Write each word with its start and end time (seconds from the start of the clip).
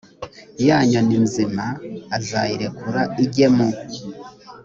ya 0.65 0.77
nyoni 0.89 1.17
nzima 1.25 1.65
azayirekure 2.17 3.01
ijye 3.23 3.47
mu 3.55 3.67